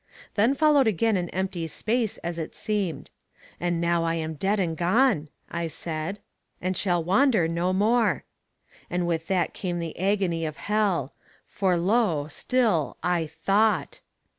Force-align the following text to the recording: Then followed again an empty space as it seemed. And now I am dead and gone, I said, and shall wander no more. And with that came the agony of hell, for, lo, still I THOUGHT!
Then 0.33 0.55
followed 0.55 0.87
again 0.87 1.15
an 1.15 1.29
empty 1.29 1.67
space 1.67 2.17
as 2.23 2.39
it 2.39 2.55
seemed. 2.55 3.11
And 3.59 3.79
now 3.79 4.03
I 4.03 4.15
am 4.15 4.33
dead 4.33 4.59
and 4.59 4.75
gone, 4.75 5.29
I 5.47 5.67
said, 5.67 6.19
and 6.59 6.75
shall 6.75 7.03
wander 7.03 7.47
no 7.47 7.71
more. 7.71 8.23
And 8.89 9.05
with 9.05 9.27
that 9.27 9.53
came 9.53 9.77
the 9.77 9.95
agony 9.99 10.43
of 10.43 10.57
hell, 10.57 11.13
for, 11.45 11.77
lo, 11.77 12.25
still 12.29 12.97
I 13.03 13.27
THOUGHT! 13.27 14.01